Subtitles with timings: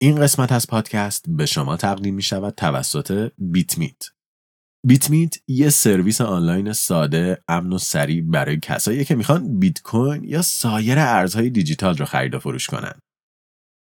[0.00, 4.02] این قسمت از پادکست به شما تقدیم می شود توسط بیت میت.
[4.86, 10.24] بیت میت یه سرویس آنلاین ساده، امن و سریع برای کسایی که می‌خوان بیت کوین
[10.24, 12.92] یا سایر ارزهای دیجیتال رو خرید و فروش کنن.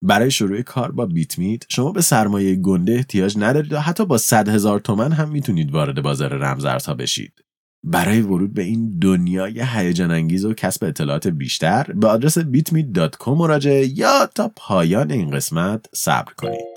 [0.03, 4.17] برای شروع کار با بیت میت شما به سرمایه گنده احتیاج ندارید و حتی با
[4.17, 7.44] 100 هزار تومن هم می‌تونید وارد بازار رمزارزها بشید.
[7.87, 13.99] برای ورود به این دنیای هیجان انگیز و کسب اطلاعات بیشتر به آدرس bitmeet.com مراجعه
[13.99, 16.75] یا تا پایان این قسمت صبر کنید.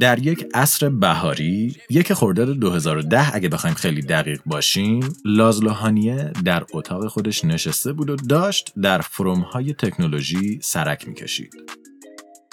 [0.00, 7.06] در یک عصر بهاری یک خرداد 2010 اگه بخوایم خیلی دقیق باشیم لازلوهانیه در اتاق
[7.06, 11.54] خودش نشسته بود و داشت در فروم های تکنولوژی سرک می‌کشید.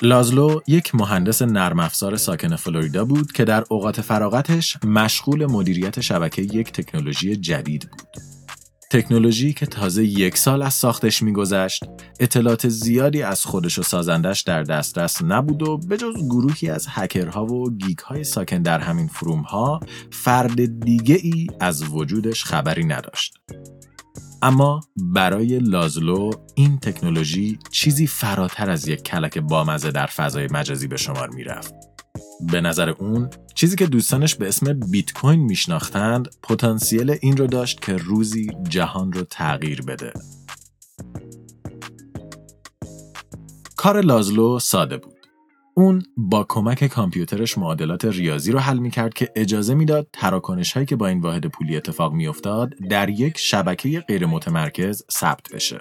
[0.02, 6.42] لازلو یک مهندس نرم افزار ساکن فلوریدا بود که در اوقات فراغتش مشغول مدیریت شبکه
[6.42, 8.36] یک تکنولوژی جدید بود.
[8.92, 11.84] تکنولوژی که تازه یک سال از ساختش میگذشت
[12.20, 17.46] اطلاعات زیادی از خودش و سازندش در دسترس نبود و به جز گروهی از هکرها
[17.46, 19.80] و گیک های ساکن در همین فروم ها
[20.12, 23.34] فرد دیگه ای از وجودش خبری نداشت.
[24.42, 30.98] اما برای لازلو این تکنولوژی چیزی فراتر از یک کلک بامزه در فضای مجازی به
[30.98, 31.74] شمار می‌رفت.
[32.52, 37.82] به نظر اون چیزی که دوستانش به اسم بیت کوین میشناختند پتانسیل این رو داشت
[37.82, 40.14] که روزی جهان رو تغییر بده.
[43.76, 45.15] کار لازلو ساده بود.
[45.78, 50.96] اون با کمک کامپیوترش معادلات ریاضی رو حل می‌کرد که اجازه می‌داد تراکنش هایی که
[50.96, 55.80] با این واحد پولی اتفاق میافتاد در یک شبکه غیر متمرکز ثبت بشه.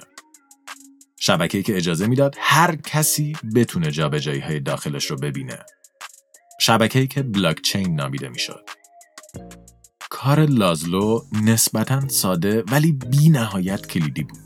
[1.20, 5.58] شبکه‌ای که اجازه می‌داد هر کسی بتونه جابجایی های داخلش رو ببینه.
[6.60, 8.64] شبکه‌ای که بلاکچین نامیده می‌شد.
[10.10, 14.43] کار لازلو نسبتا ساده ولی بی نهایت کلیدی بود.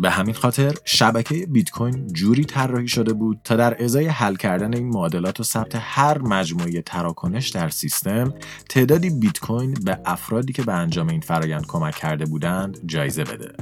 [0.00, 4.74] به همین خاطر شبکه بیت کوین جوری طراحی شده بود تا در ازای حل کردن
[4.74, 8.34] این معادلات و ثبت هر مجموعه تراکنش در سیستم
[8.68, 13.52] تعدادی بیت کوین به افرادی که به انجام این فرایند کمک کرده بودند جایزه بده.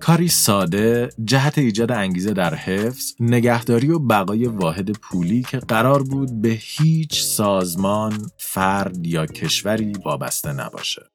[0.00, 6.42] کاری ساده جهت ایجاد انگیزه در حفظ، نگهداری و بقای واحد پولی که قرار بود
[6.42, 11.13] به هیچ سازمان، فرد یا کشوری وابسته نباشه.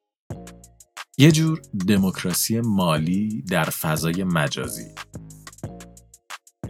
[1.18, 4.86] یه جور دموکراسی مالی در فضای مجازی.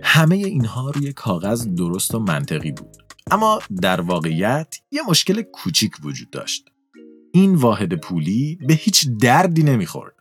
[0.03, 2.97] همه اینها روی کاغذ درست و منطقی بود.
[3.31, 6.65] اما در واقعیت یه مشکل کوچیک وجود داشت.
[7.33, 10.15] این واحد پولی به هیچ دردی نمی‌خورد.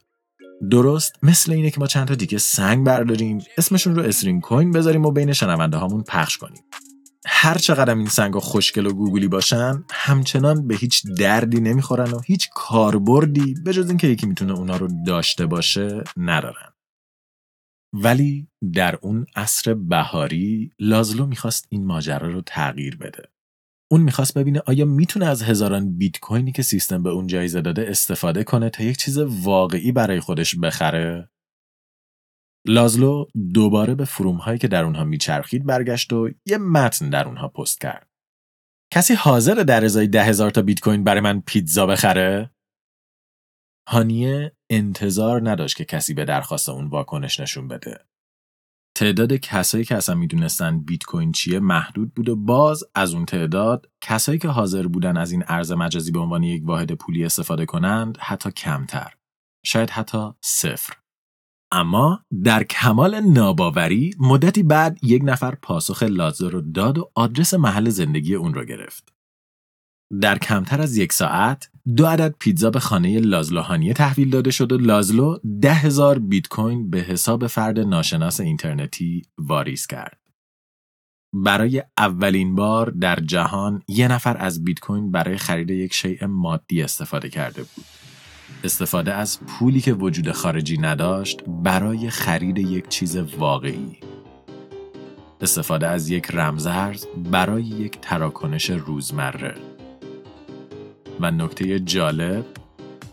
[0.71, 5.05] درست مثل اینه که ما چند تا دیگه سنگ برداریم اسمشون رو استریم کوین بذاریم
[5.05, 6.63] و بین شنونده هامون پخش کنیم.
[7.31, 12.49] هر چقدر این سنگ خوشگل و گوگلی باشن همچنان به هیچ دردی نمی‌خورن و هیچ
[12.55, 16.73] کاربردی به جز اینکه یکی می‌تونه اونا رو داشته باشه ندارن.
[17.93, 23.23] ولی در اون عصر بهاری لازلو می‌خواست این ماجرا رو تغییر بده.
[23.91, 27.85] اون می‌خواست ببینه آیا می‌تونه از هزاران بیت کوینی که سیستم به اون جایزه داده
[27.89, 31.29] استفاده کنه تا یک چیز واقعی برای خودش بخره؟
[32.67, 37.47] لازلو دوباره به فروم هایی که در اونها میچرخید برگشت و یه متن در اونها
[37.47, 38.09] پست کرد.
[38.93, 42.51] کسی حاضر در ازای ده هزار تا بیت کوین برای من پیتزا بخره؟
[43.89, 48.05] هانیه انتظار نداشت که کسی به درخواست اون واکنش نشون بده.
[48.95, 53.89] تعداد کسایی که اصلا می‌دونستن بیت کوین چیه محدود بود و باز از اون تعداد
[54.01, 58.17] کسایی که حاضر بودن از این ارز مجازی به عنوان یک واحد پولی استفاده کنند
[58.21, 59.13] حتی کمتر.
[59.65, 60.93] شاید حتی صفر.
[61.71, 67.89] اما در کمال ناباوری مدتی بعد یک نفر پاسخ لازلو رو داد و آدرس محل
[67.89, 69.13] زندگی اون رو گرفت.
[70.21, 74.77] در کمتر از یک ساعت دو عدد پیتزا به خانه لازلوهانیه تحویل داده شد و
[74.77, 80.19] لازلو ده هزار بیت کوین به حساب فرد ناشناس اینترنتی واریز کرد.
[81.33, 86.81] برای اولین بار در جهان یه نفر از بیت کوین برای خرید یک شیء مادی
[86.81, 87.98] استفاده کرده بود.
[88.63, 93.97] استفاده از پولی که وجود خارجی نداشت برای خرید یک چیز واقعی.
[95.41, 99.55] استفاده از یک رمزارز برای یک تراکنش روزمره.
[101.19, 102.45] و نکته جالب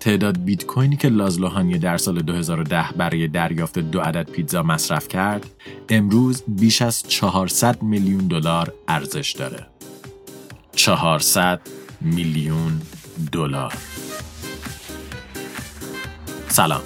[0.00, 5.46] تعداد بیت کوینی که لازلوهانی در سال 2010 برای دریافت دو عدد پیتزا مصرف کرد
[5.88, 9.66] امروز بیش از 400 میلیون دلار ارزش داره.
[10.76, 11.60] 400
[12.00, 12.80] میلیون
[13.32, 13.72] دلار.
[16.56, 16.80] سلام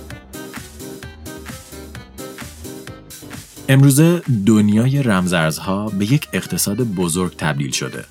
[3.68, 8.04] امروزه دنیای رمزارزها به یک اقتصاد بزرگ تبدیل شده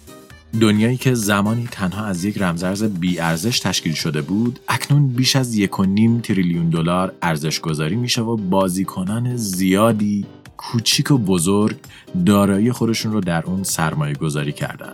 [0.62, 5.56] دنیایی که زمانی تنها از یک رمزارز بی ارزش تشکیل شده بود اکنون بیش از
[5.56, 10.26] یک و نیم تریلیون دلار ارزش گذاری میشه و بازیکنان زیادی
[10.58, 11.78] کوچیک و بزرگ
[12.26, 14.94] دارایی خودشون رو در اون سرمایه گذاری کردن.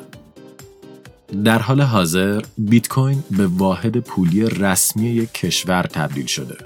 [1.43, 6.57] در حال حاضر بیت کوین به واحد پولی رسمی یک کشور تبدیل شده.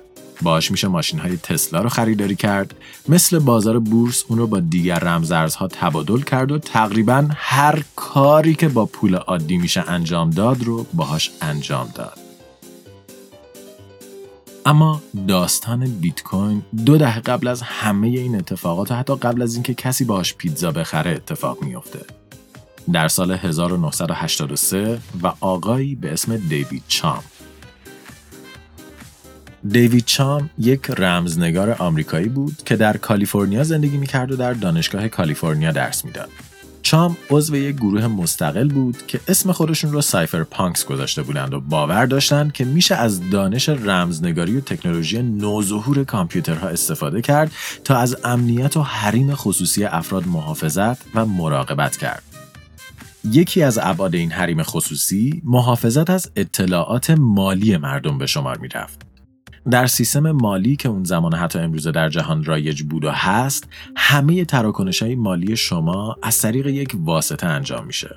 [0.41, 2.75] باش میشه ماشین های تسلا رو خریداری کرد.
[3.09, 8.67] مثل بازار بورس اون رو با دیگر رمزارزها تبادل کرد و تقریبا هر کاری که
[8.67, 12.17] با پول عادی میشه انجام داد رو باهاش انجام داد.
[14.65, 19.53] اما داستان بیت کوین دو دهه قبل از همه این اتفاقات و حتی قبل از
[19.53, 21.99] اینکه کسی باهاش پیتزا بخره اتفاق میافته.
[22.91, 27.23] در سال 1983 و آقایی به اسم دیوید چام
[29.67, 35.71] دیوید چام یک رمزنگار آمریکایی بود که در کالیفرنیا زندگی می‌کرد و در دانشگاه کالیفرنیا
[35.71, 36.29] درس می‌داد.
[36.81, 41.59] چام عضو یک گروه مستقل بود که اسم خودشون رو سایفر پانکس گذاشته بودند و
[41.59, 47.51] باور داشتند که میشه از دانش رمزنگاری و تکنولوژی نوظهور کامپیوترها استفاده کرد
[47.83, 52.28] تا از امنیت و حریم خصوصی افراد محافظت و مراقبت کرد.
[53.23, 59.01] یکی از ابعاد این حریم خصوصی محافظت از اطلاعات مالی مردم به شمار می‌رفت.
[59.71, 64.45] در سیستم مالی که اون زمان حتی امروزه در جهان رایج بود و هست همه
[64.45, 68.15] تراکنش های مالی شما از طریق یک واسطه انجام میشه.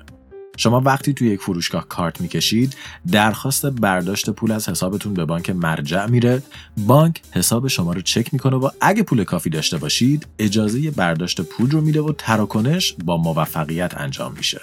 [0.57, 2.75] شما وقتی توی یک فروشگاه کارت می‌کشید
[3.11, 6.43] درخواست برداشت پول از حسابتون به بانک مرجع میره.
[6.77, 11.71] بانک حساب شما رو چک می‌کنه و اگه پول کافی داشته باشید اجازه برداشت پول
[11.71, 14.61] رو میده و تراکنش با موفقیت انجام میشه.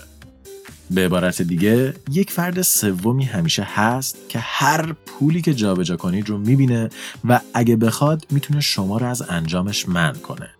[0.90, 6.38] به عبارت دیگه یک فرد سومی همیشه هست که هر پولی که جابجا کنید رو
[6.38, 6.88] می‌بینه
[7.28, 10.50] و اگه بخواد می‌تونه شما رو از انجامش منع کنه.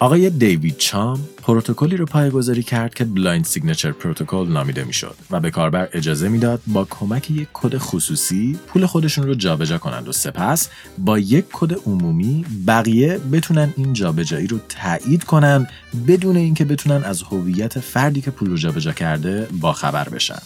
[0.00, 5.40] آقای دیوید چام پروتکلی رو پایه گذاری کرد که blind signature protocol نامیده می‌شد و
[5.40, 10.12] به کاربر اجازه می‌داد با کمک یک کد خصوصی پول خودشون رو جابجا کنند و
[10.12, 10.68] سپس
[10.98, 15.66] با یک کد عمومی بقیه بتونن این جابجایی رو تایید کنن
[16.08, 20.42] بدون اینکه بتونن از هویت فردی که پول رو جابجا کرده با خبر بشن.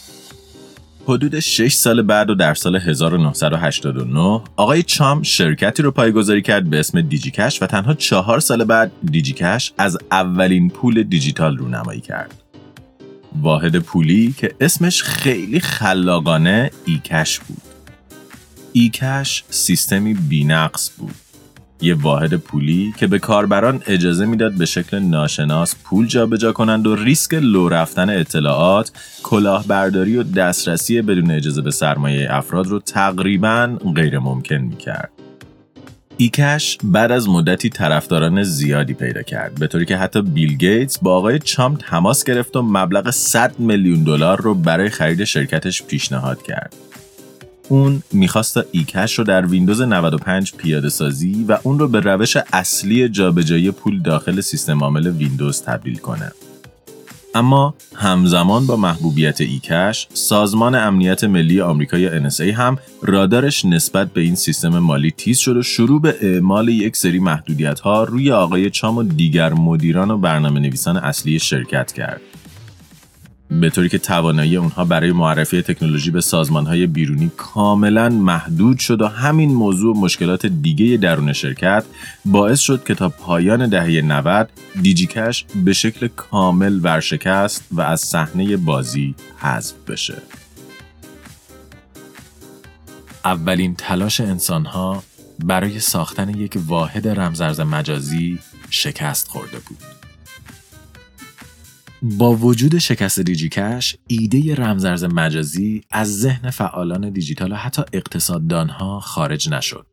[1.07, 6.81] حدود 6 سال بعد و در سال 1989 آقای چام شرکتی رو پایه‌گذاری کرد به
[6.81, 12.43] اسم DigiCash و تنها چهار سال بعد DigiCash از اولین پول دیجیتال رونمایی کرد.
[13.43, 17.63] واحد پولی که اسمش خیلی خلاقانه eCash بود.
[18.73, 21.24] eCash سیستمی بینقص بود.
[21.81, 26.97] یه واحد پولی که به کاربران اجازه می‌داد به شکل ناشناس پول جابجا کنند و
[26.97, 28.93] ریسک لو رفتن اطلاعات،
[29.23, 35.11] کلاهبرداری و دسترسی بدون اجازه به سرمایه افراد رو تقریبا غیر ممکن می‌کرد.
[36.17, 41.17] eCash بعد از مدتی طرفداران زیادی پیدا کرد به طوری که حتی بیل گیتس با
[41.17, 46.75] آقای چام تماس گرفت و مبلغ 100 میلیون دلار رو برای خرید شرکتش پیشنهاد کرد.
[47.69, 52.37] اون می‌خواست تا eCash رو در ویندوز 95 پیاده سازی و اون رو به روش
[52.53, 56.33] اصلی جابجایی پول داخل سیستم عامل ویندوز تبدیل کنه.
[57.35, 64.21] اما همزمان با محبوبیت ایکش، سازمان امنیت ملی آمریکا یا NSA هم رادارش نسبت به
[64.21, 68.71] این سیستم مالی تیز شد و شروع به اعمال یک سری محدودیت ها روی آقای
[68.71, 72.21] چام و دیگر مدیران و برنامه نویسان اصلی شرکت کرد.
[73.61, 79.09] به طوری که توانایی اونها برای معرفی تکنولوژی به سازمانهای بیرونی کاملا محدود شد و
[79.09, 81.85] همین موضوع مشکلات دیگه درون شرکت
[82.25, 84.51] باعث شد که تا پایان دهه 90
[84.83, 90.23] دیجیکش به شکل کامل ورشکست و از صحنه بازی حذف بشه.
[93.25, 95.03] اولین تلاش انسانها
[95.45, 98.39] برای ساختن یک واحد رمزرز مجازی
[98.71, 99.94] شکست خورده بود.
[102.05, 109.49] با وجود شکست دیجیکش ایده رمزرز مجازی از ذهن فعالان دیجیتال و حتی اقتصاددانها خارج
[109.49, 109.87] نشد.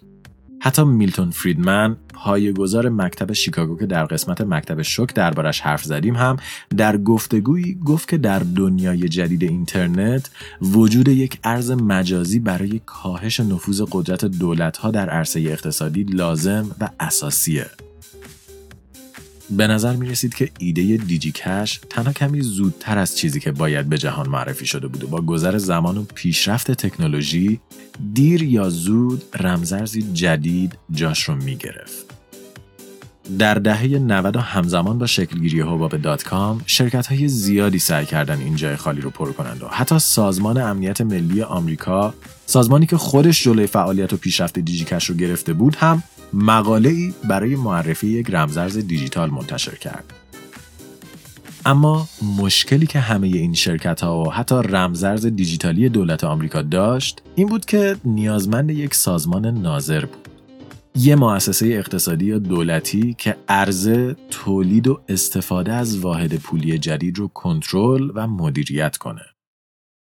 [0.62, 6.38] حتی میلتون فریدمن پایه‌گذار مکتب شیکاگو که در قسمت مکتب شک دربارش حرف زدیم هم
[6.78, 10.30] در گفتگویی گفت که در دنیای جدید اینترنت
[10.62, 17.66] وجود یک ارز مجازی برای کاهش نفوذ قدرت دولتها در عرصه اقتصادی لازم و اساسیه.
[19.52, 23.90] به نظر می رسید که ایده دیجی کش تنها کمی زودتر از چیزی که باید
[23.90, 27.60] به جهان معرفی شده بود و با گذر زمان و پیشرفت تکنولوژی
[28.14, 32.12] دیر یا زود رمزارزی جدید جاش رو می گرفت.
[33.40, 38.56] در دهه 90 همزمان با شکلگیری حباب دات کام شرکت های زیادی سعی کردن این
[38.56, 42.14] جای خالی رو پر کنند و حتی سازمان امنیت ملی آمریکا
[42.46, 47.56] سازمانی که خودش جلوی فعالیت و پیشرفت DigiCash رو گرفته بود هم مقاله ای برای
[47.56, 50.14] معرفی یک رمزارز دیجیتال منتشر کرد.
[51.66, 52.08] اما
[52.38, 57.66] مشکلی که همه این شرکت ها و حتی رمزارز دیجیتالی دولت آمریکا داشت این بود
[57.66, 60.28] که نیازمند یک سازمان ناظر بود.
[60.96, 67.28] یه مؤسسه اقتصادی یا دولتی که عرضه، تولید و استفاده از واحد پولی جدید رو
[67.28, 69.26] کنترل و مدیریت کنه.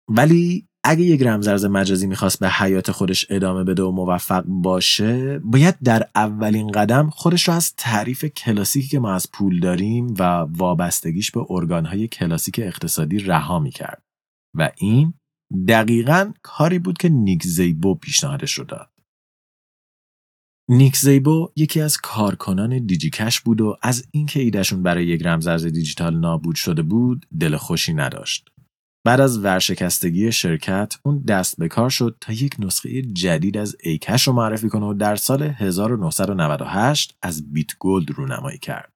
[0.10, 5.76] ولی اگه یک رمزرز مجازی می‌خواست به حیات خودش ادامه بده و موفق باشه باید
[5.84, 11.32] در اولین قدم خودش رو از تعریف کلاسیکی که ما از پول داریم و وابستگیش
[11.32, 14.04] به ارگانهای کلاسیک اقتصادی رها می‌کرد.
[14.58, 15.14] و این
[15.68, 18.90] دقیقا کاری بود که نیک زیبو پیشنهادش رو داد.
[20.70, 26.20] نیک زیبو یکی از کارکنان دیجیکش بود و از اینکه ایدهشون برای یک رمزرز دیجیتال
[26.20, 28.50] نابود شده بود دل خوشی نداشت.
[29.08, 34.28] بعد از ورشکستگی شرکت اون دست به کار شد تا یک نسخه جدید از ایکش
[34.28, 38.94] رو معرفی کنه و در سال 1998 از بیت گولد رونمایی کرد.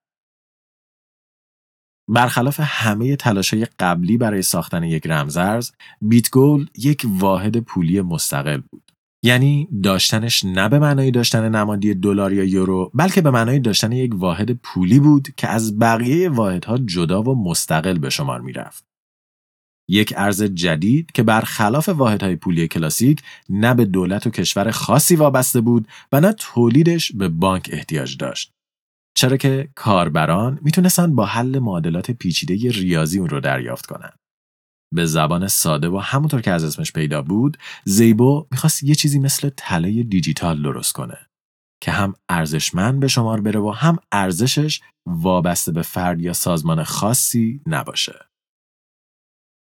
[2.09, 8.91] برخلاف همه تلاشهای قبلی برای ساختن یک رمزرز، بیت گولد یک واحد پولی مستقل بود.
[9.23, 14.11] یعنی داشتنش نه به معنای داشتن نمادی دلار یا یورو بلکه به معنای داشتن یک
[14.15, 18.90] واحد پولی بود که از بقیه واحدها جدا و مستقل به شمار می‌رفت.
[19.91, 25.61] یک ارز جدید که برخلاف واحدهای پولی کلاسیک نه به دولت و کشور خاصی وابسته
[25.61, 28.51] بود و نه تولیدش به بانک احتیاج داشت.
[29.17, 34.11] چرا که کاربران می‌تونستن با حل معادلات پیچیده ریاضی اون رو دریافت کنن.
[34.93, 39.49] به زبان ساده و همونطور که از اسمش پیدا بود، زیبو می‌خواست یه چیزی مثل
[39.57, 41.17] طلای دیجیتال درست کنه
[41.83, 47.61] که هم ارزشمند به شمار بره و هم ارزشش وابسته به فرد یا سازمان خاصی
[47.67, 48.30] نباشه.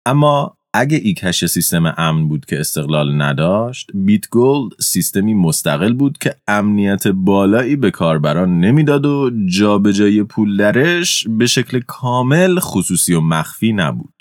[0.06, 6.34] اما اگه ایکش سیستم امن بود که استقلال نداشت، بیت گولد سیستمی مستقل بود که
[6.48, 13.72] امنیت بالایی به کاربران نمی‌داد و جابجایی پول درش به شکل کامل خصوصی و مخفی
[13.72, 14.14] نبود.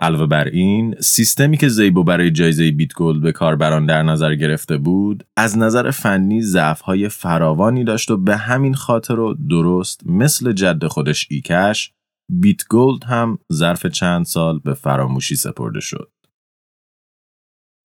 [0.00, 4.76] علاوه بر این، سیستمی که زابو برای جایزه Bit Gold به کاربران در نظر گرفته
[4.76, 10.86] بود، از نظر فنی ضعف‌های فراوانی داشت و به همین خاطر و درست مثل جد
[10.86, 11.92] خودش eCash،
[12.28, 16.12] Bit Gold هم ظرف چند سال به فراموشی سپرده شد.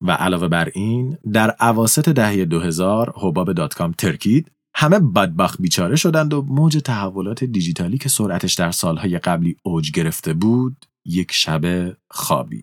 [0.00, 5.96] و علاوه بر این در اواسط دهه 2000 حباب دات کام ترکید همه بدبخت بیچاره
[5.96, 11.96] شدند و موج تحولات دیجیتالی که سرعتش در سالهای قبلی اوج گرفته بود یک شبه
[12.10, 12.62] خوابی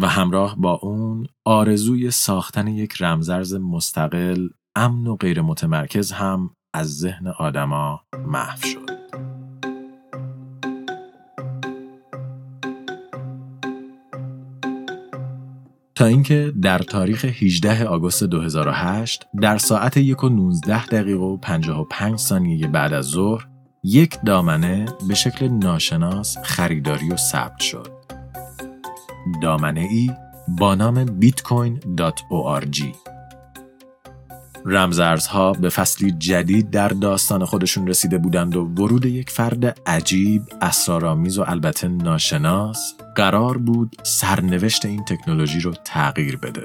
[0.00, 6.98] و همراه با اون آرزوی ساختن یک رمزرز مستقل امن و غیر متمرکز هم از
[6.98, 8.93] ذهن آدما محو شد.
[15.94, 22.18] تا اینکه در تاریخ 18 آگوست 2008 در ساعت 1 و 19 دقیقه و 55
[22.18, 23.46] ثانیه بعد از ظهر
[23.82, 27.88] یک دامنه به شکل ناشناس خریداری و ثبت شد.
[29.42, 30.10] دامنه ای
[30.48, 32.84] با نام bitcoin.org
[34.66, 41.38] رمزارزها به فصلی جدید در داستان خودشون رسیده بودند و ورود یک فرد عجیب، اسرارآمیز
[41.38, 46.62] و البته ناشناس قرار بود سرنوشت این تکنولوژی رو تغییر بده.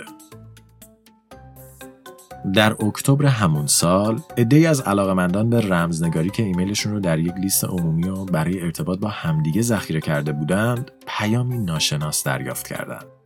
[2.53, 7.63] در اکتبر همون سال، عده‌ای از علاقمندان به رمزنگاری که ایمیلشون رو در یک لیست
[7.63, 13.18] عمومی و برای ارتباط با همدیگه ذخیره کرده بودند، پیامی ناشناس دریافت کردند.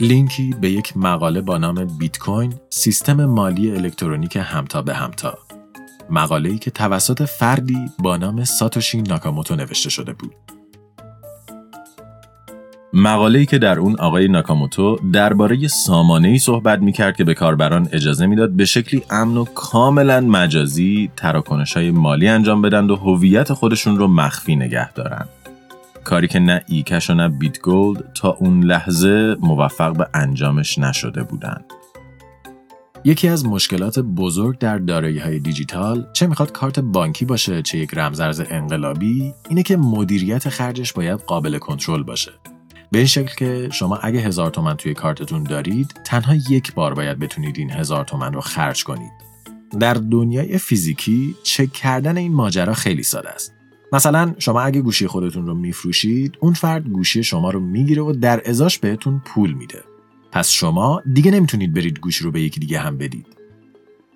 [0.00, 5.38] لینکی به یک مقاله با نام بیت کوین سیستم مالی الکترونیک همتا به همتا
[6.10, 10.34] مقاله‌ای که توسط فردی با نام ساتوشی ناکاموتو نوشته شده بود
[12.92, 18.50] مقاله‌ای که در اون آقای ناکاموتو درباره سامانه‌ای صحبت می‌کرد که به کاربران اجازه می‌داد
[18.50, 24.56] به شکلی امن و کاملا مجازی تراکنش‌های مالی انجام بدن و هویت خودشون رو مخفی
[24.56, 25.28] نگه دارند.
[26.06, 31.22] کاری که نه ایکش و نه بیت گولد تا اون لحظه موفق به انجامش نشده
[31.22, 31.64] بودند.
[33.04, 37.90] یکی از مشکلات بزرگ در دارایی های دیجیتال چه می‌خواد کارت بانکی باشه چه یک
[37.94, 42.32] رمزرز انقلابی اینه که مدیریت خرجش باید قابل کنترل باشه.
[42.90, 47.18] به این شکل که شما اگه هزار تومن توی کارتتون دارید تنها یک بار باید
[47.18, 49.12] بتونید این هزار تومن رو خرج کنید.
[49.80, 53.55] در دنیای فیزیکی چک کردن این ماجرا خیلی ساده است.
[53.92, 58.42] مثلا شما اگه گوشی خودتون رو میفروشید اون فرد گوشی شما رو می‌گیره و در
[58.46, 59.84] ازاش بهتون پول میده.
[60.32, 63.26] پس شما دیگه نمی‌تونید برید گوشی رو به یکی دیگه هم بدید.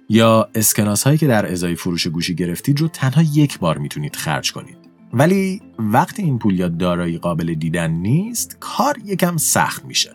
[0.09, 4.53] یا اسکناس هایی که در ازای فروش گوشی گرفتید رو تنها یک بار می‌تونید خرج
[4.53, 4.77] کنید.
[5.12, 10.11] ولی وقتی این پول یا دارایی قابل دیدن نیست کار یکم سخت میشه.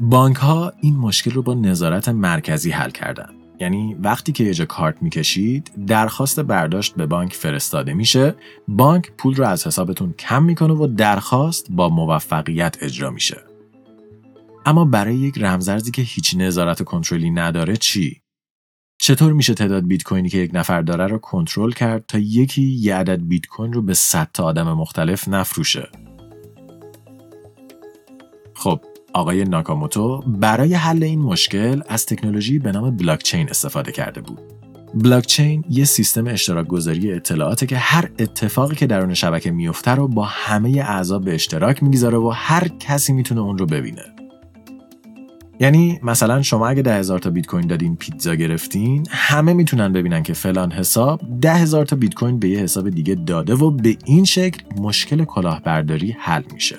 [0.00, 3.33] بانک ها این مشکل رو با نظارت مرکزی حل کردن.
[3.60, 8.34] یعنی وقتی که یه جا کارت می‌کشید درخواست برداشت به بانک فرستاده میشه.
[8.68, 13.40] بانک پول رو از حسابتون کم می‌کنه و درخواست با موفقیت اجرا میشه.
[14.66, 18.20] اما برای یک رمزارزی که هیچ نظارت و کنترلی نداره چی؟
[19.00, 22.94] چطور میشه تعداد بیت کوینی که یک نفر داره رو کنترل کرد تا یکی یه
[22.94, 25.88] عدد بیت کوین رو به 100 تا آدم مختلف نفروشه؟
[28.54, 28.80] خب
[29.14, 34.40] آقای ناکاموتو برای حل این مشکل از تکنولوژی به نام بلاکچین استفاده کرده بود.
[34.94, 40.24] بلاکچین یه سیستم اشتراک گذاری اطلاعاته که هر اتفاقی که درون شبکه میفته رو با
[40.24, 44.02] همه اعضا به اشتراک می‌گذاره و هر کسی می‌تونه اون رو ببینه.
[45.60, 50.22] یعنی مثلا شما اگه ده هزار تا بیت کوین دادین پیتزا گرفتین همه می‌تونن ببینن
[50.22, 53.96] که فلان حساب ده هزار تا بیت کوین به یه حساب دیگه داده و به
[54.04, 56.76] این شکل مشکل کلاهبرداری حل میشه.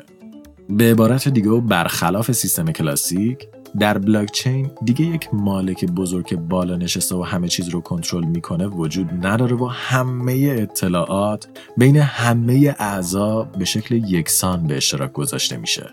[0.69, 3.47] به عبارت دیگه و برخلاف سیستم کلاسیک
[3.79, 9.09] در بلاکچین دیگه یک مالک بزرگ بالا نشسته و همه چیز رو کنترل می‌کنه وجود
[9.27, 15.89] نداره و همه اطلاعات بین همه اعضا به شکل یکسان به اشتراک گذاشته میشه.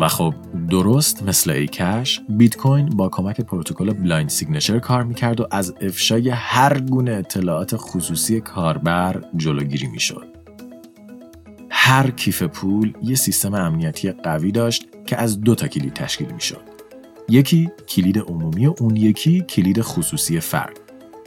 [0.00, 0.34] و خب
[0.70, 6.30] درست مثل eCash بیت کوین با کمک پروتکل blind signature کار می‌کرد و از افشای
[6.30, 10.33] هر گونه اطلاعات خصوصی کاربر جلوگیری می‌شد.
[11.76, 16.40] هر کیف پول یه سیستم امنیتی قوی داشت که از دو تا کلید تشکیل می
[16.40, 16.60] شد.
[17.28, 20.80] یکی کلید عمومی و اون یکی کلید خصوصی فرد.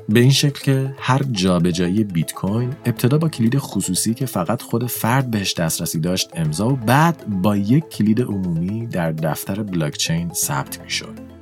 [0.10, 4.86] به این شکل که هر جابجایی بیت کوین ابتدا با کلید خصوصی که فقط خود
[4.86, 10.82] فرد بهش دسترسی داشت امضا و بعد با یک کلید عمومی در دفتر بلاکچین ثبت
[10.82, 11.37] می‌شد.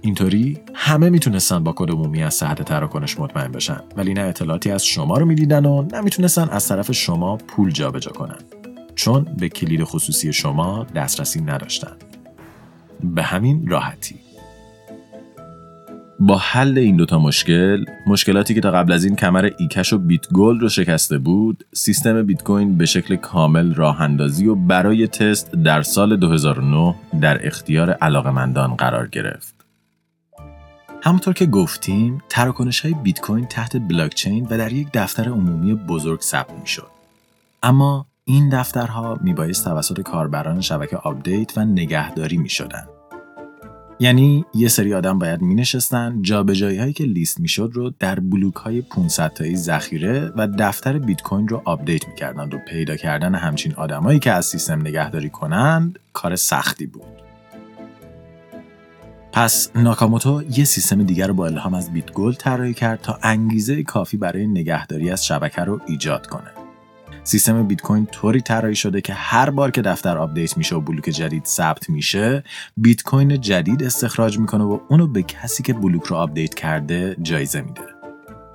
[0.00, 4.86] اینطوری؟ همه می‌تونستن با کد عمومی از صحت تراکنش مطمئن بشن ولی نه اطلاعاتی از
[4.86, 8.38] شما رو می‌دیدن و نه می‌تونستن از طرف شما پول جابجا کنن.
[8.94, 11.96] چون به کلید خصوصی شما دسترسی نداشتن.
[13.04, 14.16] به همین راحتی.
[16.20, 20.28] با حل این دوتا مشکل مشکلاتی که تا قبل از این کمر ایکش و بیت
[20.32, 25.52] گولد رو شکسته بود سیستم بیت کوین به شکل کامل راه اندازی و برای تست
[25.52, 29.57] در سال 2009 در اختیار علاقمندان قرار گرفت.
[31.02, 36.20] همونطور که گفتیم تراکنش های بیت کوین تحت بلاکچین و در یک دفتر عمومی بزرگ
[36.20, 36.90] ثبت می‌شد
[37.62, 42.88] اما این دفترها میبایست توسط کاربران شبکه آپدیت و نگهداری می شدن.
[44.00, 48.20] یعنی یه سری آدم باید می نشستن جابجایی هایی که لیست می شد رو در
[48.20, 52.96] بلوک های 500 تایی ذخیره و دفتر بیت کوین رو آپدیت می کردن و پیدا
[52.96, 57.27] کردن همچین آدمایی که از سیستم نگهداری کنند کار سختی بود.
[59.38, 63.82] پس ناکاموتو یه سیستم دیگر رو با الهام از Bit Gold طراحی کرد تا انگیزه
[63.82, 66.50] کافی برای نگهداری از شبکه رو ایجاد کنه.
[67.24, 71.04] سیستم بیت کوین طوری طراحی شده که هر بار که دفتر آپدیت میشه و بلوک
[71.04, 72.44] جدید ثبت میشه،
[72.76, 77.60] بیت کوین جدید استخراج می‌کنه و اونو به کسی که بلوک رو آپدیت کرده جایزه
[77.60, 77.82] میده.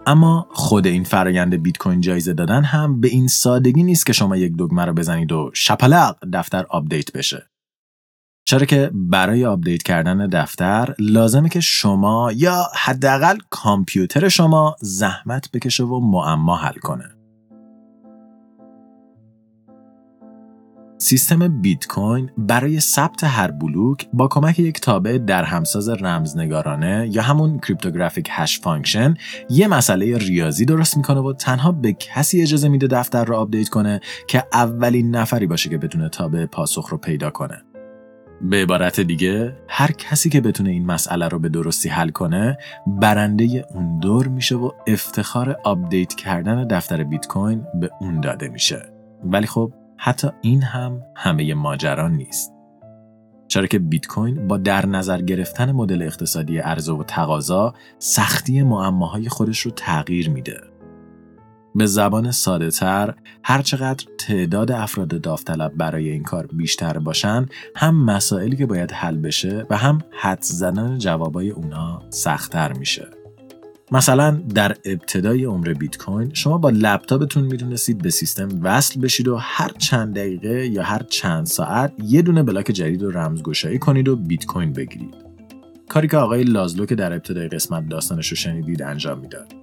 [0.08, 4.38] اما خود این فرایند بیت کوین جایزه دادن هم به این سادگی نیست که شما
[4.38, 7.53] یک دگمه رو بزنید و شپلق دفتر آپدیت بشه.
[8.46, 15.84] چرا که برای آپدیت کردن دفتر لازمه که شما یا حداقل کامپیوتر شما زحمت بکشه
[15.84, 17.06] و معما حل کنه.
[20.98, 27.60] سیستم بیت کوین برای ثبت هر بلوک با کمک یک تابع درهم‌ساز رمزنگارانه یا همون
[27.60, 29.14] cryptographic hash function
[29.50, 34.00] یه مسئله ریاضی درست می‌کنه و تنها به کسی اجازه میده دفتر رو آپدیت کنه
[34.28, 37.73] که اولین نفری باشه که بتونه تابع پاسخ رو پیدا کنه.
[38.44, 43.66] به عبارت دیگه هر کسی که بتونه این مسئله رو به درستی حل کنه برنده
[43.74, 48.82] اون دور میشه و افتخار آپدیت کردن دفتر بیت کوین به اون داده میشه.
[49.24, 52.54] ولی خب حتی این هم همه ماجرا نیست.
[53.48, 59.30] چرا که بیت کوین با در نظر گرفتن مدل اقتصادی عرضه و تقاضا سختی معماهای
[59.30, 60.62] خودش رو تغییر میده.
[61.76, 68.58] به زبان ساده تر هرچقدر تعداد افراد داوطلب برای این کار بیشتر باشن هم مسائلی
[68.58, 73.08] که باید حل بشه و هم حد زدن جوابای اونا سختتر میشه.
[73.92, 79.38] مثلا در ابتدای عمر بیت کوین شما با لپتاپتون می‌دونستید به سیستم وصل بشید و
[79.38, 84.16] هر چند دقیقه یا هر چند ساعت یه دونه بلاک جدید رو رمزگشایی کنید و
[84.16, 85.16] بیت کوین بگیرید.
[85.90, 89.63] کاری که آقای لازلو که در ابتدای قسمت داستانش رو شنیدید انجام می‌داد.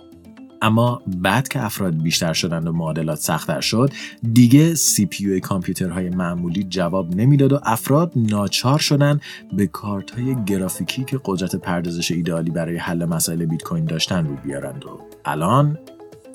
[0.62, 3.92] اما بعد که افراد بیشتر شدند و معادلات سختتر شد
[4.33, 9.20] دیگه سی پی کامپیوترهای معمولی جواب نمی‌داد و افراد ناچار شدن
[9.53, 14.37] به کارت های گرافیکی که قدرت پردازش ایدئالی برای حل مسائل بیت کوین داشتن رو
[14.37, 15.79] بیارند و الان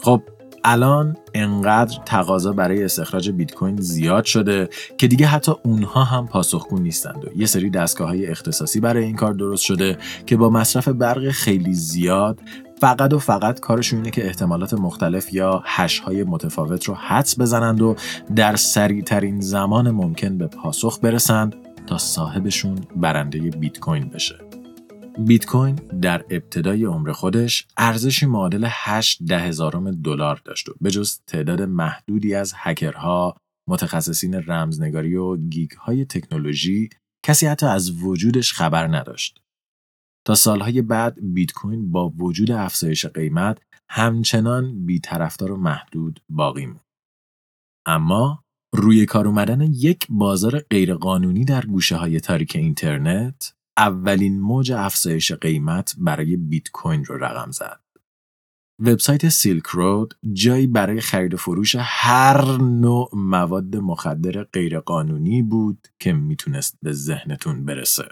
[0.03, 0.21] خب
[0.67, 6.79] الان انقدر تقاضا برای استخراج بیت کوین زیاد شده که دیگه حتی اونها هم پاسخگو
[6.79, 10.87] نیستند و یه سری دستگاه های اختصاصی برای این کار درست شده که با مصرف
[10.87, 12.39] برق خیلی زیاد
[12.79, 17.81] فقط و فقط کارشون اینه که احتمالات مختلف یا هش های متفاوت رو حدس بزنند
[17.81, 17.95] و
[18.35, 21.55] در سریع ترین زمان ممکن به پاسخ برسند
[21.87, 24.35] تا صاحبشون برنده بیت کوین بشه.
[25.19, 30.91] بیت کوین در ابتدای عمر خودش ارزشی معادل 8 ده هزارم دلار داشت و به
[30.91, 33.37] جز تعداد محدودی از هکرها،
[33.69, 36.89] متخصصین رمزنگاری و گیگ های تکنولوژی
[37.25, 39.44] کسی حتی از وجودش خبر نداشت.
[40.25, 46.85] تا سالهای بعد بیت کوین با وجود افزایش قیمت همچنان بیطرفدار و محدود باقی موند.
[47.85, 48.43] اما
[48.75, 55.95] روی کار اومدن یک بازار غیرقانونی در گوشه های تاریک اینترنت اولین موج افزایش قیمت
[55.97, 57.79] برای بیت کوین رو رقم زد.
[58.79, 66.13] وبسایت سیلک رود جایی برای خرید و فروش هر نوع مواد مخدر غیرقانونی بود که
[66.13, 68.09] می‌تونست به ذهنتون برسه.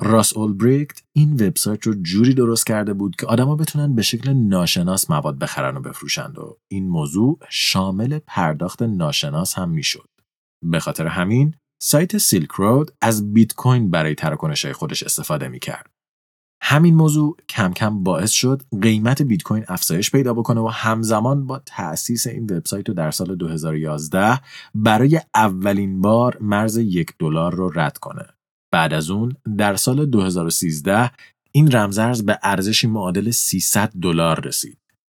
[0.00, 5.10] راس اولبریکت این وبسایت رو جوری درست کرده بود که آدما بتونن به شکل ناشناس
[5.10, 10.08] مواد بخرن و بفروشند و این موضوع شامل پرداخت ناشناس هم می‌شد.
[10.62, 15.90] به خاطر همین سایت سیلک رود از بیت کوین برای تراکنش خودش استفاده می‌کرد.
[16.62, 21.58] همین موضوع کم کم باعث شد قیمت بیت کوین افزایش پیدا بکنه و همزمان با
[21.66, 24.40] تأسیس این وبسایت رو در سال 2011
[24.74, 28.33] برای اولین بار مرز یک دلار رو رد کنه.
[28.74, 31.10] بعد از اون در سال 2013
[31.52, 34.78] این رمزارز به ارزشی معادل 300 دلار رسید.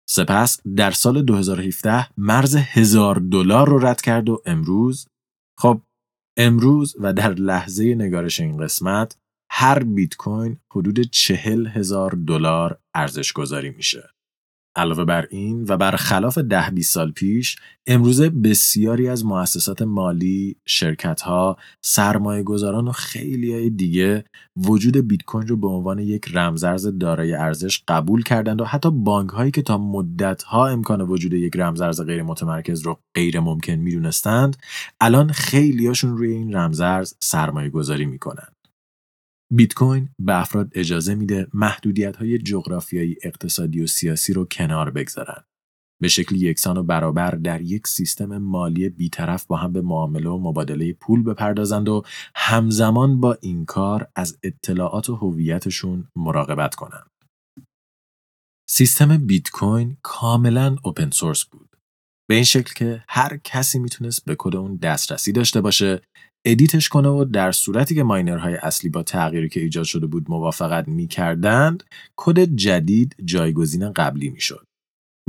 [0.10, 5.08] سپس در سال 2017 مرز هزار دلار رو رد کرد و امروز
[5.60, 5.82] خب
[6.38, 9.18] امروز و در لحظه نگارش این قسمت
[9.52, 14.10] هر بیت کوین حدود چهل هزار دلار ارزش گذاری میشه.
[14.76, 17.56] علاوه بر این و برخلاف ده 20 سال پیش
[17.88, 24.24] امروزه بسیاری از مؤسسات مالی، شرکت ها، سرمایه گذاران و خیلی های دیگه
[24.58, 29.30] وجود بیت کوین رو به عنوان یک رمزارز دارای ارزش قبول کردند و حتی بانک
[29.30, 34.58] هایی که تا مدت ها امکان وجود یک رمزارز غیر متمرکز رو غیر ممکن می‌دونستند
[35.02, 38.55] الان خیلی هاشون روی این رمزارز سرمایه گذاری می‌کنن.
[39.52, 45.44] بیت کوین به افراد اجازه میده محدودیت های جغرافیایی اقتصادی و سیاسی رو کنار بگذارن.
[46.02, 50.38] به شکل یکسان و برابر در یک سیستم مالی بیطرف با هم به معامله و
[50.38, 52.04] مبادله پول بپردازند و
[52.36, 57.10] همزمان با این کار از اطلاعات و هویتشون مراقبت کنند.
[58.70, 61.65] سیستم بیت کوین کاملا اوپن سورس بود.
[62.28, 66.02] به این شکل که هر کسی می‌تونست به کد اون دسترسی داشته باشه
[66.46, 70.26] edit ش کنه و در صورتی که ماینرهای اصلی با تغییری که ایجاد شده بود
[70.30, 71.84] موافقت می‌کردند
[72.16, 74.66] کد جدید جایگزین قبلی می‌شد.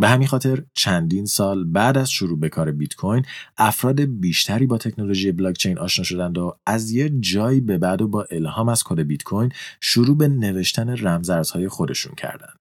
[0.00, 3.24] به همین خاطر چندین سال بعد از شروع به کار بیت کوین
[3.56, 8.26] افراد بیشتری با تکنولوژی بلاکچین آشنا شدند و از یه جایی به بعد و با
[8.30, 12.55] الهام از کد بیت کوین شروع به نوشتن رمزارزهای خودشون کردند.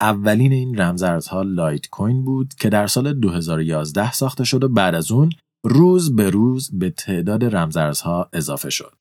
[0.00, 5.12] اولین این رمزارزها لایت کوین بود که در سال 2011 ساخته شد و بعد از
[5.12, 5.30] اون
[5.64, 8.94] روز به روز به تعداد رمزارزها اضافه شد.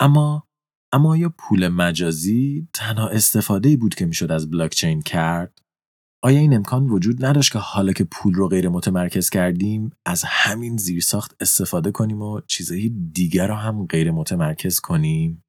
[0.00, 0.46] اما
[0.92, 5.58] اما آیا پول مجازی تنها استفاده بود که می‌شد از بلاکچین کرد؟
[6.22, 10.76] آیا این امکان وجود نداشت که حالا که پول رو غیر متمرکز کردیم از همین
[10.76, 15.44] زیرساخت استفاده کنیم و چیزهای دیگر رو هم غیر متمرکز کنیم؟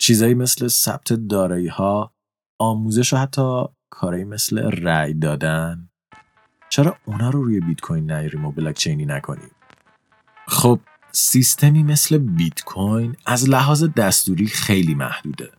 [0.00, 2.13] چیزایی مثل ثبت دارایی ها،
[2.58, 5.88] آموزش و حتی کارهایی مثل رأی دادن
[6.68, 9.50] چرا اونا رو روی بیت کوین نیاریم و بلاک چینی نکنیم
[10.48, 10.80] خب
[11.12, 15.50] سیستمی مثل بیت کوین از لحاظ دستوری خیلی محدوده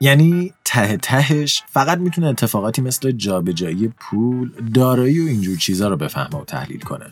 [0.00, 6.40] یعنی ته تهش فقط می‌تونه اتفاقاتی مثل جابجایی پول، دارایی و اینجور چیزا رو بفهمه
[6.40, 7.06] و تحلیل کنه.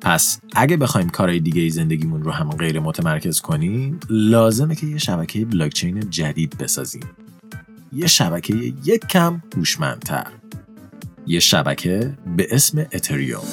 [0.00, 4.98] پس اگه بخوایم کارهای دیگه ای زندگیمون رو هم غیر متمرکز کنیم لازمه که یه
[4.98, 7.23] شبکه بلاکچین جدید بسازیم.
[7.94, 8.54] یه شبکه
[8.84, 10.26] یک کم هوشمندتر.
[11.26, 13.44] یه شبکه به اسم اتریوم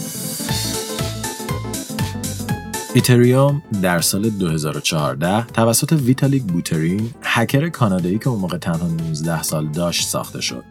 [2.95, 9.67] اتریوم در سال 2014 توسط ویتالیک بوترین هکر کانادایی که اون موقع تنها 19 سال
[9.67, 10.63] داشت ساخته شد.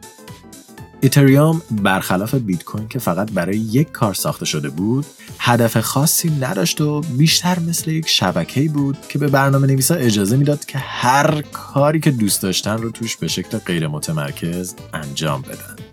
[1.03, 5.07] اتریوم برخلاف بیت کوین که فقط برای یک کار ساخته شده بود،
[5.39, 10.65] هدف خاصی نداشت و بیشتر مثل یک شبکه‌ای بود که به برنامه نویسا اجازه می‌داد
[10.65, 15.90] که هر کاری که دوست داشتن رو توش به شکل غیر متمرکز انجام بدن.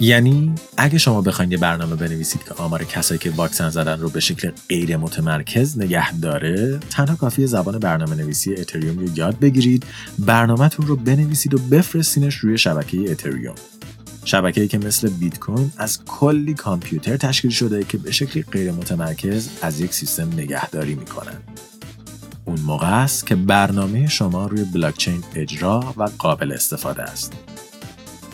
[0.00, 4.20] یعنی اگه شما بخواید یه برنامه بنویسید که آمار کسایی که واکسن زدن رو به
[4.20, 9.86] شکل غیر متمرکز نگه داره تنها کافی زبان برنامه نویسی اتریوم رو یاد بگیرید
[10.18, 13.54] برنامهتون رو بنویسید و بفرستینش روی شبکه اتریوم
[14.24, 19.48] شبکه‌ای که مثل بیت کوین از کلی کامپیوتر تشکیل شده که به شکلی غیر متمرکز
[19.62, 21.36] از یک سیستم نگهداری می‌کنن.
[22.44, 27.53] اون موقع است که برنامه شما روی بلاکچین اجرا و قابل استفاده است.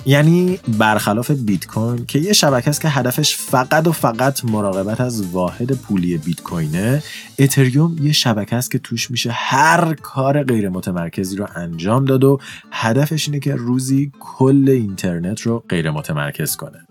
[0.07, 5.27] یعنی برخلاف بیت کوین که یه شبکه است که هدفش فقط و فقط مراقبت از
[5.27, 7.03] واحد پولی بیت کوینه
[7.39, 12.39] اتریوم یه شبکه است که توش میشه هر کار غیر متمرکزی رو انجام داد و
[12.71, 16.87] هدفش اینه که روزی کل اینترنت رو غیر متمرکز کنه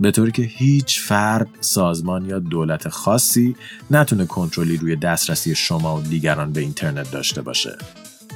[0.00, 3.56] به طوری که هیچ فرد، سازمان یا دولت خاصی
[3.90, 7.76] نتونه کنترلی روی دسترسی شما و دیگران به اینترنت داشته باشه.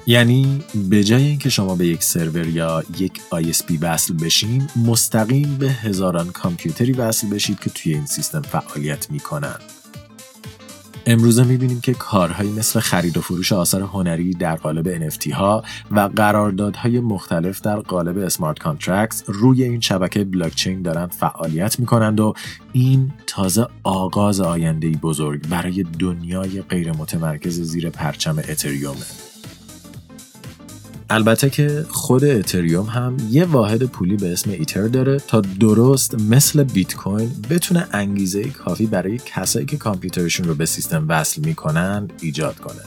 [0.08, 5.70] یعنی به جای اینکه شما به یک سرور یا یک ISP وصل بشین مستقیم به
[5.70, 9.56] هزاران کامپیوتری وصل بشید که توی این سیستم فعالیت می‌کنن
[11.06, 16.00] امروزه می‌بینیم که کارهایی مثل خرید و فروش آثار هنری در قالب NFT ها و
[16.00, 22.34] قراردادهای مختلف در قالب smart contracts روی این شبکه بلاکچین دارند فعالیت می‌کنند و
[22.72, 29.25] این تازه آغاز آینده بزرگ برای دنیای غیر متمرکز زیر پرچم اتریومه.
[31.10, 36.64] البته که خود اتریوم هم یه واحد پولی به اسم ایتر داره تا درست مثل
[36.64, 42.58] بیت کوین بتونه انگیزه کافی برای کسایی که کامپیوترشون رو به سیستم وصل می‌کنن ایجاد
[42.58, 42.82] کنه.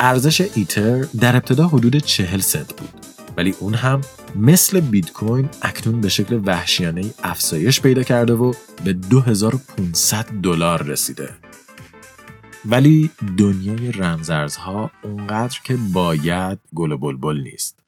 [0.00, 2.90] ارزش ایتر در ابتدا حدود 40 سنت بود
[3.36, 4.00] ولی اون هم
[4.36, 8.52] مثل بیت کوین اکنون به شکل وحشیانه افزایش پیدا کرده و
[8.84, 11.28] به 2500 دلار رسیده.
[12.64, 17.80] ولی دنیای رمزارزها اونقدر که باید گل بلبل نیست.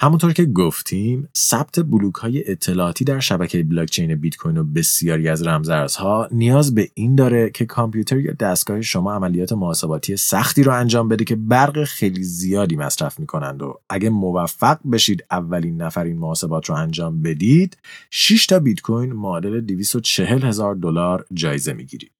[0.00, 5.46] همونطور که گفتیم ثبت بلوک های اطلاعاتی در شبکه بلاکچین بیت کوین و بسیاری از
[5.46, 11.08] رمزارزها نیاز به این داره که کامپیوتر یا دستگاه شما عملیات محاسباتی سختی رو انجام
[11.08, 16.66] بده که برق خیلی زیادی مصرف می‌کنند و اگه موفق بشید اولین نفر این محاسبات
[16.66, 17.76] رو انجام بدید
[18.10, 22.15] 6 تا بیت کوین معادل 240 هزار دلار جایزه می‌گیرید.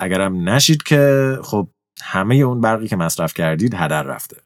[0.00, 1.68] اگرم نشید که خب
[2.02, 4.36] همه اون برقی که مصرف کردید هدر رفته.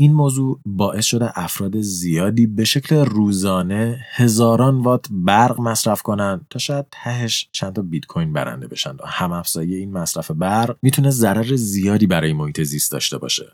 [0.00, 6.58] این موضوع باعث شده افراد زیادی به شکل روزانه هزاران وات برق مصرف کنند تا
[6.58, 11.10] شاید تهش چند تا بیت کوین برنده بشن و هم افزایی این مصرف برق می‌تونه
[11.10, 13.52] ضرر زیادی برای محیط زیست داشته باشه.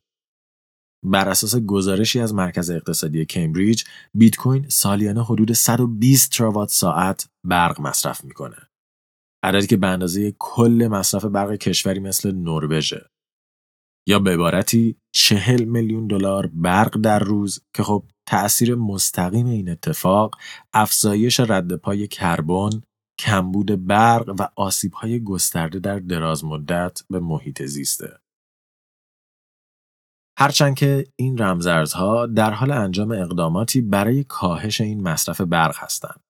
[1.05, 7.81] بر اساس گزارشی از مرکز اقتصادی کمبریج، بیت کوین سالیانه حدود 120 تراوات ساعت برق
[7.81, 8.57] مصرف می‌کنه.
[9.45, 12.95] عددی که به اندازه کل مصرف برق کشوری مثل نروژ
[14.09, 20.35] یا به عبارتی چهل میلیون دلار برق در روز که خب تأثیر مستقیم این اتفاق
[20.73, 22.71] افزایش رد پای کربن،
[23.21, 28.19] کمبود برق و آسیب‌های گسترده در دراز مدت به محیط زیسته.
[30.39, 36.21] هرچند که این رمزارزها در حال انجام اقداماتی برای کاهش این مصرف برق هستند.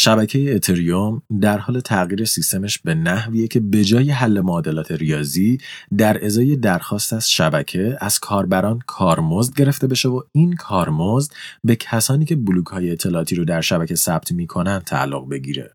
[0.00, 5.58] شبکه اتریوم در حال تغییر سیستمش به نحویه که به جای حل معادلات ریاضی
[5.96, 11.32] در ازای درخواست از شبکه از کاربران کارمزد گرفته بشه و این کارمزد
[11.64, 15.74] به کسانی که بلوک های اطلاعاتی رو در شبکه ثبت می‌کنن تعلق بگیره.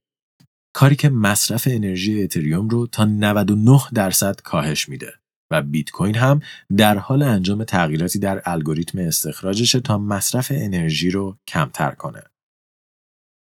[0.75, 5.13] کاری که مصرف انرژی اتریوم رو تا 99 درصد کاهش میده
[5.51, 6.39] و بیت کوین هم
[6.77, 12.23] در حال انجام تغییراتی در الگوریتم استخراجش تا مصرف انرژی رو کمتر کنه.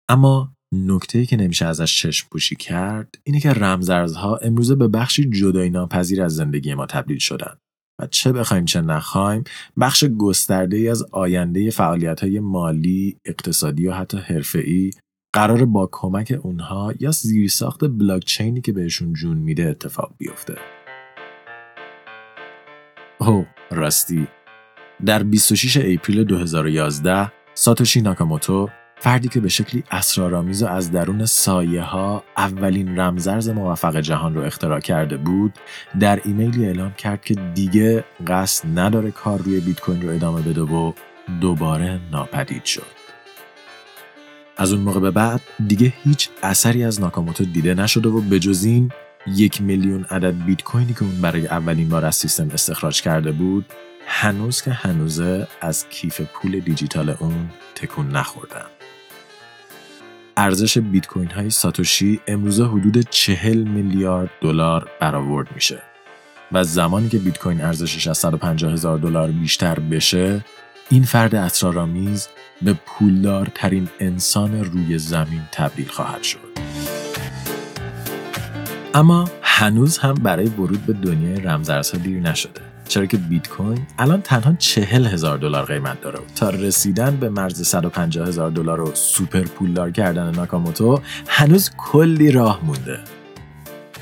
[0.10, 5.70] اما نکته که نمیشه ازش چشم پوشی کرد اینه که رمزارزها امروزه به بخشی جدایی
[5.70, 7.58] ناپذیر از زندگی ما تبدیل شدن
[8.02, 9.44] و چه بخوایم چه نخوایم
[9.80, 14.92] بخش گسترده ای از آینده فعالیت های مالی، اقتصادی و حتی حرفه‌ای
[15.34, 20.56] قرار با کمک اونها یا زیرساخت بلاکچینی که بهشون جون میده اتفاق بیفته.
[23.20, 24.28] او راستی
[25.06, 31.82] در 26 اپریل 2011 ساتوشی ناکاموتو فردی که به شکلی اسرارآمیز و از درون سایه
[31.82, 35.54] ها اولین رمزرز موفق جهان رو اختراع کرده بود
[36.00, 40.62] در ایمیلی اعلام کرد که دیگه قصد نداره کار روی بیت کوین رو ادامه بده
[40.62, 40.94] و
[41.42, 42.96] دوباره ناپدید شد.
[44.58, 48.64] از اون موقع به بعد دیگه هیچ اثری از ناکاموتو دیده نشده و به جز
[48.64, 48.92] این
[49.28, 53.66] یک میلیون عدد بیت کوینی که اون برای اولین بار از سیستم استخراج کرده بود
[54.08, 58.75] هنوز که هنوزه از کیف پول دیجیتال اون تکون نخوردن.
[60.38, 65.82] ارزش بیت کوین های ساتوشی امروزه حدود 40 میلیارد دلار برآورد میشه
[66.52, 70.46] و زمانی که بیت کوین ارزشش از 150 هزار دلار بیشتر بشه
[70.90, 72.28] این فرد اسرارآمیز
[72.62, 76.40] به پولدارترین انسان روی زمین تبدیل خواهد شد.
[78.94, 82.75] اما هنوز هم برای ورود به دنیای رمزارزها دیر نشده.
[82.88, 87.68] چرا که بیت کوین الان تنها چهل هزار دلار قیمت داره تا رسیدن به مرز
[87.68, 93.00] 150 هزار دلار و سوپر پولدار کردن ناکاموتو هنوز کلی راه مونده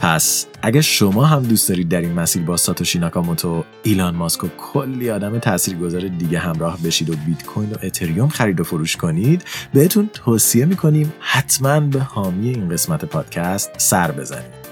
[0.02, 4.48] پس اگه شما هم دوست دارید در این مسیر با ساتوشی ناکاموتو، ایلان ماسک و
[4.58, 9.44] کلی آدم تاثیرگذار دیگه همراه بشید و بیت کوین و اتریوم خرید و فروش کنید،
[9.74, 14.63] بهتون توصیه می‌کنیم حتما به حامی این قسمت پادکست سر بزنید.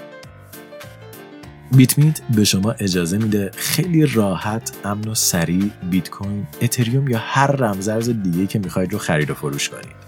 [1.76, 7.46] بیتمیت به شما اجازه میده خیلی راحت، امن و سریع بیت کوین، اتریوم یا هر
[7.46, 10.02] رمزارز دیگه که می‌خواید رو خرید و فروش کنید.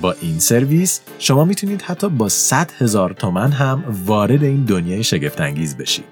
[0.00, 5.76] با این سرویس شما می‌تونید حتی با 100 هزار تومن هم وارد این دنیای شگفتانگیز
[5.76, 6.04] بشید.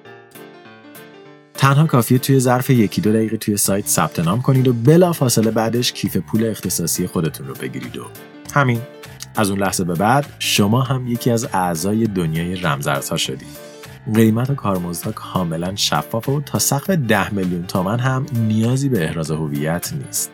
[1.54, 5.50] تنها کافیه توی ظرف یکی دو دقیقه توی سایت ثبت نام کنید و بلا فاصله
[5.50, 8.06] بعدش کیف پول اختصاصی خودتون رو بگیرید و
[8.54, 8.80] همین
[9.36, 13.73] از اون لحظه به بعد شما هم یکی از اعضای دنیای رمزارزها شدید.
[14.14, 19.30] قیمت و کارمزدها کاملا شفافه و تا سقف 10 میلیون تومن هم نیازی به احراز
[19.30, 20.30] هویت نیست.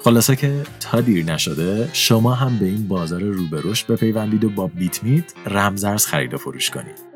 [0.00, 4.50] خلاصه که تا دیر نشده شما هم به این بازار رو به رشد بپیوندید و
[4.50, 7.06] با Bitmeet رمزارز خرید و فروش کنید.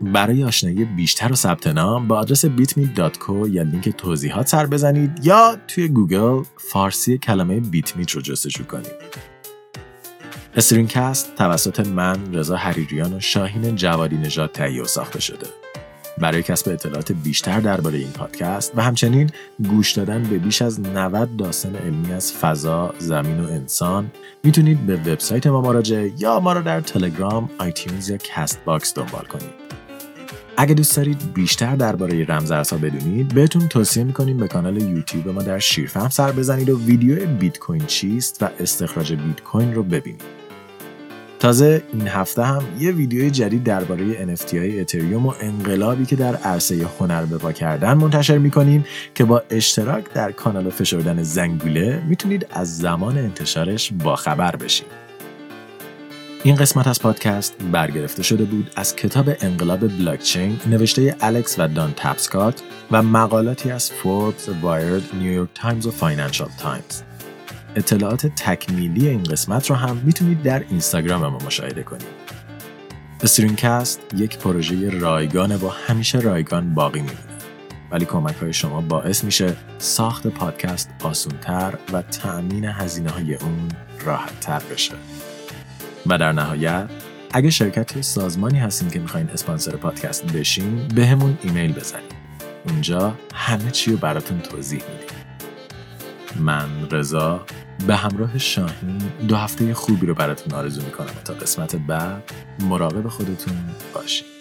[0.00, 5.56] برای آشنایی بیشتر و ثبت نام به آدرس bitmeet.co یا لینک توضیحات سر بزنید یا
[5.68, 9.35] توی گوگل فارسی کلمه بیت‌میت رو جستجو کنید.
[10.56, 15.46] Stringcast توسط من رضا حریریان و شاهین جوادی نژاد تهیه و ساخته شده.
[16.18, 19.30] برای کسب اطلاعات بیشتر درباره این پادکست و همچنین
[19.68, 24.10] گوش دادن به بیش از 90 داستان علمی از فضا، زمین و انسان
[24.44, 29.24] می‌تونید به وبسایت ما مراجعه یا ما را در تلگرام، آیتیونز یا کست باکس دنبال
[29.24, 29.66] کنید.
[30.56, 35.58] اگه دوست دارید بیشتر درباره رمزارزها بدونید بهتون توصیه می‌کنیم به کانال یوتیوب ما در
[35.58, 40.45] شیرفهم سر بزنید و ویدیو بیت کوین چیست و استخراج بیت کوین رو ببینید.
[41.46, 46.36] تازه این هفته هم یه ویدیوی جدید درباره NFT های اتریوم و انقلابی که در
[46.36, 52.46] عرصه هنر به پا کردن منتشر می‌کنیم که با اشتراک در کانال فشردن زنگوله می‌تونید
[52.50, 54.86] از زمان انتشارش باخبر بشید.
[56.42, 61.92] این قسمت از پادکست برگرفته شده بود از کتاب انقلاب بلاکچین نوشته الکس و دان
[61.96, 67.05] تپسکات و مقالاتی از فوربس، وایرد، نیویورک تایمز و فاینانشال تایمز.
[67.76, 72.06] اطلاعات تکمیلی این قسمت رو هم می‌تونید در اینستاگرام ما مشاهده کنید.
[73.22, 77.18] استرینگ‌کست یک پروژه رایگانه و همیشه رایگان باقی میمونه.
[77.90, 83.68] ولی کمک های شما باعث میشه ساخت پادکست آسونتر و تأمین هزینه های اون
[84.04, 84.94] راحت تر بشه.
[86.06, 86.88] و در نهایت
[87.32, 92.12] اگه شرکت سازمانی هستین که می‌خواین اسپانسر پادکست بشین به همون ایمیل بزنید.
[92.68, 95.16] اونجا همه چی رو براتون توضیح میدیم.
[96.40, 97.46] من رضا
[97.86, 101.14] به همراه شاهین دو هفته خوبی رو براتون آرزو می‌کنم.
[101.24, 103.56] تا قسمت بعد مراقب خودتون
[103.94, 104.35] باشید.